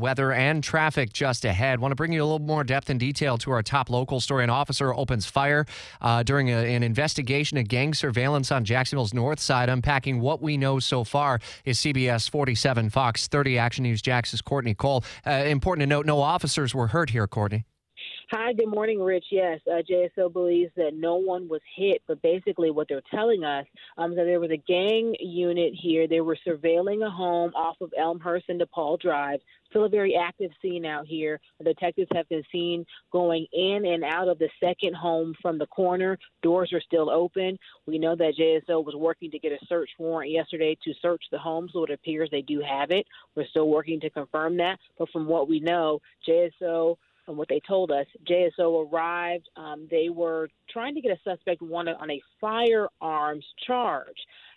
Weather 0.00 0.32
and 0.32 0.62
traffic 0.62 1.12
just 1.12 1.44
ahead. 1.44 1.80
Want 1.80 1.92
to 1.92 1.96
bring 1.96 2.12
you 2.12 2.22
a 2.22 2.24
little 2.24 2.38
more 2.38 2.64
depth 2.64 2.90
and 2.90 2.98
detail 2.98 3.38
to 3.38 3.50
our 3.50 3.62
top 3.62 3.90
local 3.90 4.20
story. 4.20 4.44
An 4.44 4.50
officer 4.50 4.94
opens 4.94 5.26
fire 5.26 5.66
uh, 6.00 6.22
during 6.22 6.48
a, 6.48 6.74
an 6.74 6.82
investigation 6.82 7.58
of 7.58 7.68
gang 7.68 7.94
surveillance 7.94 8.52
on 8.52 8.64
Jacksonville's 8.64 9.14
north 9.14 9.40
side. 9.40 9.68
Unpacking 9.68 10.20
what 10.20 10.40
we 10.40 10.56
know 10.56 10.78
so 10.78 11.04
far 11.04 11.40
is 11.64 11.78
CBS 11.78 12.30
47 12.30 12.90
Fox 12.90 13.26
30 13.28 13.58
Action 13.58 13.82
News 13.82 14.02
Jax's 14.02 14.40
Courtney 14.40 14.74
Cole. 14.74 15.04
Uh, 15.26 15.30
important 15.30 15.82
to 15.82 15.86
note, 15.86 16.06
no 16.06 16.20
officers 16.20 16.74
were 16.74 16.88
hurt 16.88 17.10
here, 17.10 17.26
Courtney. 17.26 17.64
Hi, 18.30 18.52
good 18.52 18.68
morning, 18.68 19.00
Rich. 19.00 19.24
Yes, 19.30 19.58
uh, 19.66 19.80
JSO 19.90 20.30
believes 20.30 20.70
that 20.76 20.92
no 20.92 21.14
one 21.14 21.48
was 21.48 21.62
hit, 21.74 22.02
but 22.06 22.20
basically 22.20 22.70
what 22.70 22.86
they're 22.86 23.00
telling 23.10 23.42
us 23.42 23.64
um, 23.96 24.14
that 24.16 24.24
there 24.24 24.38
was 24.38 24.50
a 24.50 24.62
gang 24.70 25.14
unit 25.18 25.72
here. 25.74 26.06
They 26.06 26.20
were 26.20 26.36
surveilling 26.46 27.06
a 27.06 27.08
home 27.08 27.52
off 27.54 27.76
of 27.80 27.90
Elmhurst 27.98 28.50
and 28.50 28.60
DePaul 28.60 29.00
Drive. 29.00 29.40
Still 29.70 29.86
a 29.86 29.88
very 29.88 30.14
active 30.14 30.50
scene 30.60 30.84
out 30.84 31.06
here. 31.06 31.40
Detectives 31.64 32.10
have 32.14 32.28
been 32.28 32.42
seen 32.52 32.84
going 33.12 33.46
in 33.54 33.86
and 33.86 34.04
out 34.04 34.28
of 34.28 34.38
the 34.38 34.50
second 34.62 34.94
home 34.94 35.34
from 35.40 35.56
the 35.56 35.66
corner. 35.66 36.18
Doors 36.42 36.70
are 36.74 36.82
still 36.82 37.08
open. 37.08 37.58
We 37.86 37.98
know 37.98 38.14
that 38.14 38.34
JSO 38.38 38.84
was 38.84 38.94
working 38.94 39.30
to 39.30 39.38
get 39.38 39.52
a 39.52 39.66
search 39.68 39.88
warrant 39.98 40.30
yesterday 40.30 40.76
to 40.84 40.92
search 41.00 41.22
the 41.32 41.38
home, 41.38 41.70
so 41.72 41.84
it 41.84 41.90
appears 41.90 42.28
they 42.30 42.42
do 42.42 42.60
have 42.60 42.90
it. 42.90 43.06
We're 43.34 43.46
still 43.46 43.70
working 43.70 44.00
to 44.00 44.10
confirm 44.10 44.58
that. 44.58 44.78
But 44.98 45.08
from 45.14 45.26
what 45.26 45.48
we 45.48 45.60
know, 45.60 46.00
JSO 46.28 46.96
and 47.28 47.36
what 47.36 47.48
they 47.48 47.60
told 47.66 47.90
us, 47.90 48.06
JSO 48.28 48.90
arrived. 48.90 49.48
Um, 49.56 49.86
they 49.90 50.08
were 50.08 50.48
trying 50.70 50.94
to 50.94 51.00
get 51.00 51.12
a 51.12 51.20
suspect 51.22 51.62
wanted 51.62 51.96
on 52.00 52.10
a 52.10 52.20
firearms 52.40 53.44
charge. 53.66 54.16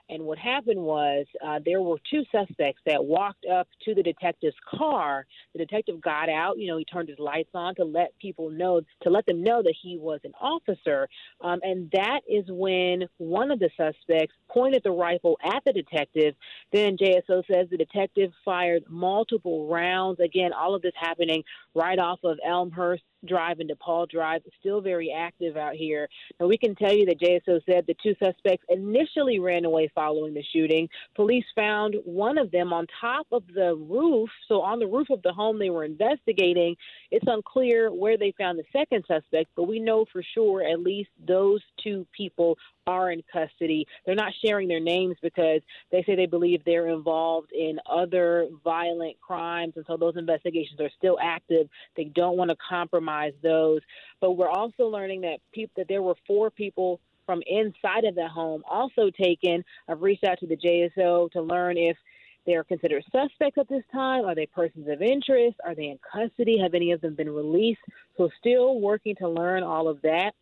And 0.10 0.24
what 0.24 0.38
happened 0.38 0.80
was 0.80 1.26
uh, 1.46 1.60
there 1.66 1.82
were 1.82 1.98
two 2.10 2.24
suspects 2.32 2.82
that 2.86 3.04
walked 3.04 3.46
up 3.46 3.68
to 3.86 3.94
the 3.94 4.04
detective's 4.04 4.56
car. 4.70 5.26
The 5.54 5.60
detective 5.60 6.02
got 6.02 6.30
out. 6.30 6.58
You 6.58 6.68
know, 6.68 6.78
he 6.78 6.86
turned 6.86 7.10
his 7.10 7.20
lights 7.20 7.50
on 7.54 7.76
to 7.76 7.84
let 7.84 8.18
people 8.20 8.50
know, 8.50 8.82
to 9.04 9.10
let 9.10 9.26
them 9.26 9.44
know 9.44 9.62
that 9.64 9.76
he 9.82 9.98
was 9.98 10.20
an 10.24 10.34
officer. 10.40 11.08
Um, 11.42 11.60
and 11.64 11.90
that 11.92 12.22
is 12.30 12.46
when 12.50 13.08
one 13.18 13.52
of 13.52 13.60
the 13.60 13.70
suspects 13.78 14.36
pointed 14.50 14.82
the 14.84 14.92
rifle 14.92 15.38
at 15.44 15.64
the 15.66 15.74
detective. 15.74 16.36
Then 16.72 16.98
JSO 16.98 17.44
says 17.52 17.68
the 17.70 17.78
detective 17.78 18.32
fired 18.44 18.84
multiple 18.90 19.68
rounds. 19.68 20.20
Again, 20.20 20.52
all 20.54 20.76
of 20.76 20.82
this 20.82 20.94
happening 21.00 21.44
right 21.74 22.00
off 22.00 22.20
of 22.24 22.38
Elmhurst 22.46 23.04
Drive 23.26 23.60
and 23.60 23.70
DePaul 23.70 24.10
Drive. 24.10 24.42
Still 24.60 24.82
very 24.82 25.12
active 25.16 25.58
out 25.58 25.74
here. 25.74 26.08
And 26.40 26.50
we 26.50 26.58
can 26.58 26.76
tell 26.76 26.94
you 26.94 27.06
that 27.06 27.20
JSO 27.20 27.62
said 27.70 27.86
the 27.88 27.96
two 28.02 28.16
suspects 28.24 28.66
initially 28.70 29.40
ran 29.40 29.66
away 29.66 29.90
following 29.94 30.34
the 30.34 30.44
shooting. 30.54 30.88
Police 31.16 31.46
found 31.56 31.96
one 32.04 32.38
of 32.38 32.52
them 32.52 32.74
on 32.74 32.88
top 33.00 33.28
of 33.32 33.44
the 33.54 33.76
roof, 33.76 34.30
so 34.48 34.62
on 34.62 34.80
the 34.80 34.88
roof 34.88 35.10
of 35.10 35.22
the 35.22 35.34
home 35.34 35.60
they 35.60 35.70
were 35.70 35.84
investigating. 35.84 36.76
It's 37.12 37.26
unclear 37.28 37.92
where 37.92 38.18
they 38.18 38.34
found 38.38 38.60
the 38.60 38.64
second 38.72 39.06
suspect, 39.08 39.50
but 39.56 39.64
we 39.64 39.80
know 39.80 40.06
for 40.12 40.24
sure 40.34 40.64
at 40.64 40.80
least 40.80 41.10
those 41.28 41.62
two 41.84 42.06
people 42.16 42.58
are 42.88 43.12
in 43.12 43.22
custody. 43.32 43.86
They're 44.06 44.16
not 44.16 44.34
sharing 44.44 44.68
their 44.68 44.80
names 44.80 45.16
because 45.22 45.62
they 45.92 46.04
say 46.04 46.16
they 46.16 46.26
believe 46.26 46.64
they're 46.66 46.88
involved 46.88 47.52
in 47.52 47.80
other 47.90 48.48
violent 48.64 49.20
crimes, 49.22 49.74
and 49.76 49.86
so 49.88 49.98
those 49.98 50.18
investigations 50.18 50.80
are 50.80 50.90
still 50.98 51.18
active. 51.22 51.68
They 51.96 52.06
don't 52.06 52.38
want 52.38 52.50
to 52.50 52.58
compromise 52.68 53.11
those. 53.42 53.82
But 54.20 54.34
we're 54.34 54.50
also 54.50 54.88
learning 54.88 55.22
that 55.22 55.40
people 55.52 55.74
that 55.78 55.88
there 55.88 56.02
were 56.02 56.16
four 56.28 56.50
people 56.50 57.00
from 57.26 57.42
inside 57.48 58.04
of 58.06 58.16
the 58.16 58.28
home 58.28 58.64
also 58.70 59.10
taken. 59.10 59.64
I've 59.88 60.02
reached 60.02 60.24
out 60.24 60.40
to 60.40 60.48
the 60.48 60.58
JSO 60.58 61.32
to 61.32 61.42
learn 61.42 61.78
if 61.78 61.98
they 62.46 62.56
are 62.56 62.64
considered 62.64 63.04
suspects 63.12 63.58
at 63.60 63.70
this 63.70 63.84
time. 63.92 64.26
Are 64.26 64.36
they 64.36 64.48
persons 64.48 64.88
of 64.90 65.02
interest? 65.02 65.58
Are 65.64 65.76
they 65.76 65.90
in 65.90 66.00
custody? 66.12 66.58
Have 66.58 66.74
any 66.74 66.92
of 66.92 67.02
them 67.02 67.14
been 67.14 67.30
released? 67.30 67.82
So, 68.18 68.30
still 68.40 68.80
working 68.80 69.16
to 69.18 69.30
learn 69.30 69.64
all 69.64 69.88
of 69.88 70.02
that. 70.02 70.34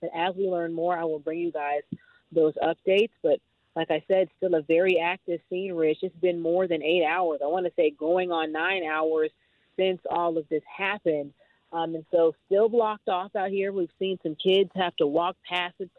But 0.00 0.10
as 0.14 0.34
we 0.34 0.48
learn 0.48 0.72
more, 0.72 0.96
I 0.96 1.04
will 1.04 1.18
bring 1.18 1.40
you 1.40 1.52
guys 1.52 1.82
those 2.32 2.54
updates. 2.62 3.10
But 3.22 3.40
like 3.74 3.90
I 3.90 4.02
said, 4.08 4.28
still 4.38 4.54
a 4.54 4.62
very 4.62 4.98
active 4.98 5.40
scene, 5.50 5.74
Rich. 5.74 5.98
It's 6.02 6.16
been 6.16 6.40
more 6.40 6.66
than 6.66 6.82
eight 6.82 7.04
hours. 7.04 7.40
I 7.42 7.46
want 7.46 7.66
to 7.66 7.72
say 7.76 7.90
going 7.90 8.32
on 8.32 8.50
nine 8.50 8.84
hours 8.84 9.30
since 9.76 10.00
all 10.10 10.38
of 10.38 10.48
this 10.48 10.62
happened. 10.64 11.32
Um, 11.72 11.94
and 11.94 12.04
so, 12.12 12.32
still 12.46 12.68
blocked 12.68 13.08
off 13.08 13.34
out 13.36 13.50
here. 13.50 13.72
We've 13.72 13.90
seen 13.98 14.18
some 14.22 14.36
kids 14.42 14.70
have 14.76 14.96
to 14.96 15.06
walk 15.06 15.36
past 15.48 15.74
it, 15.80 15.90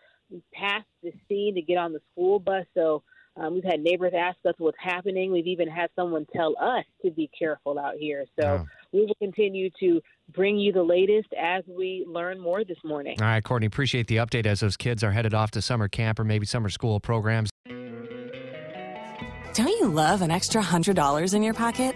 past 0.54 0.86
the 1.04 1.12
scene 1.28 1.56
to 1.56 1.62
get 1.62 1.78
on 1.78 1.94
the 1.94 2.00
school 2.14 2.40
bus. 2.40 2.66
So, 2.74 3.04
um, 3.40 3.54
we've 3.54 3.64
had 3.64 3.80
neighbors 3.82 4.14
ask 4.18 4.38
us 4.48 4.56
what's 4.58 4.78
happening. 4.82 5.32
We've 5.32 5.48
even 5.48 5.68
had 5.68 5.90
someone 5.96 6.26
tell 6.36 6.56
us 6.60 6.86
to 7.06 7.12
be 7.12 7.30
careful 7.38 7.78
out 7.78 7.96
here. 8.00 8.26
So 8.40 8.46
Yeah. 8.46 8.64
we 8.92 9.06
will 9.06 9.16
continue 9.20 9.70
to 9.80 10.02
bring 10.34 10.58
you 10.58 10.74
the 10.74 10.82
latest 10.82 11.28
as 11.40 11.64
we 11.68 12.04
learn 12.08 12.40
more 12.40 12.64
this 12.64 12.84
morning. 12.84 13.22
All 13.22 13.28
right, 13.28 13.44
Courtney, 13.44 13.68
appreciate 13.68 14.08
the 14.08 14.18
update 14.18 14.48
as 14.48 14.62
those 14.62 14.76
kids 14.76 15.04
are 15.04 15.12
headed 15.12 15.36
off 15.36 15.52
to 15.52 15.62
summer 15.62 15.88
camp 15.88 16.20
or 16.20 16.24
maybe 16.24 16.46
summer 16.48 16.70
school 16.70 17.00
programs. 17.00 17.52
Don't 19.54 19.68
you 19.80 19.88
love 19.88 20.22
an 20.22 20.32
extra 20.32 20.62
$100 20.62 21.34
in 21.34 21.44
your 21.44 21.54
pocket? 21.54 21.96